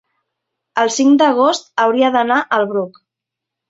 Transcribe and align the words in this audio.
el 0.85 0.89
cinc 0.95 1.21
d'agost 1.23 1.71
hauria 1.87 2.13
d'anar 2.19 2.43
al 2.61 2.71
Bruc. 2.77 3.03